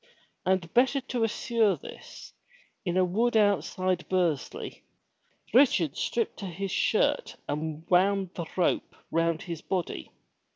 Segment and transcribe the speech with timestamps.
[0.47, 2.33] And better to assure this,
[2.83, 4.83] in a wood outside Bursley,
[5.53, 10.09] Richard stripped to his shirt and wound the rope round his body.